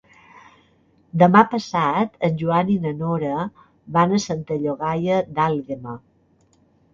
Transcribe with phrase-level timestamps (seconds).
[1.23, 3.35] Demà passat en Joan i na Nora
[3.99, 5.95] van a Santa Llogaia d'Àlguema.